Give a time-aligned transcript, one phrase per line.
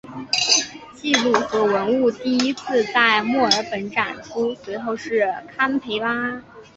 [0.95, 6.41] 记录和文物第一次在墨尔本展出随后是堪培拉。